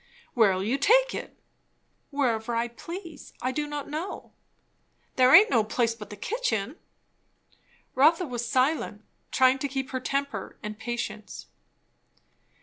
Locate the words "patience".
10.79-11.45